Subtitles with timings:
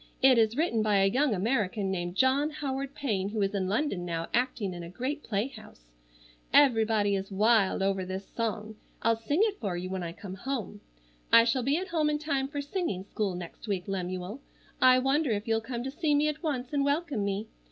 [0.19, 4.03] It is written by a young American named John Howard Payne who is in London
[4.03, 5.91] now acting in a great playhouse.
[6.51, 8.77] Everybody is wild over this song.
[9.03, 10.81] I'll sing it for you when I come home.
[11.31, 14.41] "I shall be at home in time for singing school next week, Lemuel.
[14.81, 17.49] I wonder if you'll come to see me at once and welcome me.